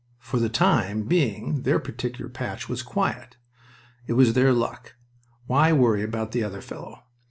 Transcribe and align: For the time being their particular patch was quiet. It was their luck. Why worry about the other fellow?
For 0.17 0.39
the 0.39 0.49
time 0.49 1.03
being 1.03 1.61
their 1.61 1.77
particular 1.77 2.27
patch 2.27 2.67
was 2.67 2.81
quiet. 2.81 3.37
It 4.07 4.13
was 4.13 4.33
their 4.33 4.51
luck. 4.51 4.95
Why 5.45 5.71
worry 5.73 6.01
about 6.01 6.31
the 6.31 6.43
other 6.43 6.59
fellow? 6.59 7.03